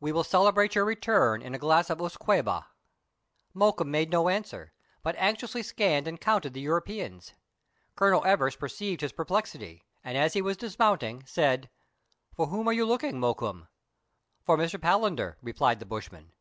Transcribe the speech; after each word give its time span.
We 0.00 0.12
will 0.12 0.22
celebrate 0.22 0.74
your 0.74 0.84
return 0.84 1.40
in 1.40 1.54
a 1.54 1.58
glass 1.58 1.88
of 1.88 1.96
usquebaugh." 1.98 2.66
Mokoum 3.54 3.86
made 3.90 4.10
no 4.10 4.28
answer, 4.28 4.74
but 5.02 5.16
anxiously 5.16 5.62
scanned 5.62 6.06
and 6.06 6.20
counted 6.20 6.52
the 6.52 6.60
Europeans. 6.60 7.32
Colonel 7.96 8.22
Everest 8.26 8.58
perceived 8.58 9.00
his 9.00 9.12
perplexity, 9.12 9.86
and 10.04 10.18
as 10.18 10.34
he 10.34 10.42
was 10.42 10.58
dismounting, 10.58 11.22
said,^" 11.24 11.68
For 12.36 12.48
whom 12.48 12.68
are 12.68 12.74
you 12.74 12.84
looking, 12.84 13.18
Mokoum 13.18 13.66
?"For 14.44 14.58
Mr. 14.58 14.78
Palander," 14.78 15.36
replied 15.40 15.78
the 15.80 15.86
bushman. 15.86 16.32